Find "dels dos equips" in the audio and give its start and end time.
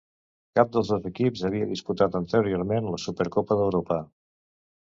0.77-1.43